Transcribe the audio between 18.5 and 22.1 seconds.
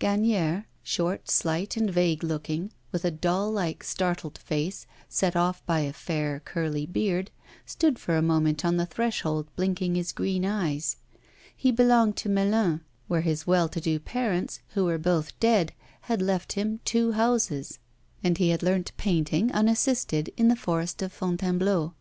learnt painting, unassisted, in the forest of Fontainebleau.